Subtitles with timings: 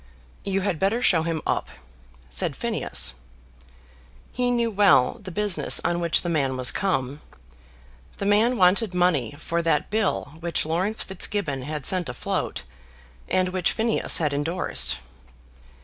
[0.43, 1.69] "You had better show him up,"
[2.27, 3.13] said Phineas.
[4.31, 7.21] He knew well the business on which the man was come.
[8.17, 12.63] The man wanted money for that bill which Laurence Fitzgibbon had sent afloat,
[13.29, 14.97] and which Phineas had endorsed.